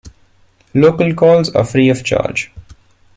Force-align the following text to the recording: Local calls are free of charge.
Local 0.73 1.13
calls 1.13 1.51
are 1.51 1.63
free 1.63 1.87
of 1.89 2.03
charge. 2.03 2.51